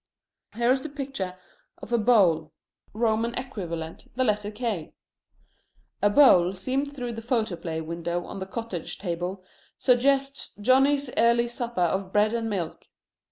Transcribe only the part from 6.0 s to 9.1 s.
A bowl seen through the photoplay window on the cottage